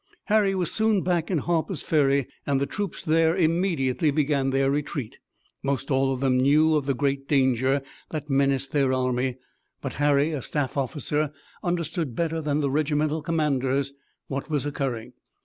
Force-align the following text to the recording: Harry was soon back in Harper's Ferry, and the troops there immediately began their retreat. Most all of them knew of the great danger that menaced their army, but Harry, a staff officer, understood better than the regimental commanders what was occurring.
Harry 0.23 0.55
was 0.55 0.71
soon 0.71 1.03
back 1.03 1.29
in 1.29 1.37
Harper's 1.37 1.83
Ferry, 1.83 2.25
and 2.47 2.59
the 2.59 2.65
troops 2.65 3.03
there 3.03 3.37
immediately 3.37 4.09
began 4.09 4.49
their 4.49 4.71
retreat. 4.71 5.19
Most 5.61 5.91
all 5.91 6.11
of 6.11 6.21
them 6.21 6.39
knew 6.39 6.75
of 6.75 6.87
the 6.87 6.95
great 6.95 7.27
danger 7.27 7.83
that 8.09 8.27
menaced 8.27 8.71
their 8.71 8.93
army, 8.93 9.37
but 9.79 9.93
Harry, 10.01 10.31
a 10.31 10.41
staff 10.41 10.75
officer, 10.75 11.31
understood 11.63 12.15
better 12.15 12.41
than 12.41 12.61
the 12.61 12.71
regimental 12.71 13.21
commanders 13.21 13.93
what 14.27 14.49
was 14.49 14.65
occurring. 14.65 15.13